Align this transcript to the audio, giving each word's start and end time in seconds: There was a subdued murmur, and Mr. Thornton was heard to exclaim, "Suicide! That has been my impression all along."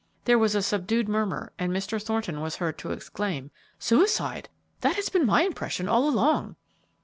There 0.25 0.39
was 0.39 0.55
a 0.55 0.63
subdued 0.63 1.07
murmur, 1.07 1.53
and 1.59 1.71
Mr. 1.71 2.01
Thornton 2.03 2.41
was 2.41 2.55
heard 2.55 2.79
to 2.79 2.89
exclaim, 2.91 3.51
"Suicide! 3.77 4.49
That 4.79 4.95
has 4.95 5.09
been 5.09 5.27
my 5.27 5.43
impression 5.43 5.87
all 5.87 6.09
along." 6.09 6.55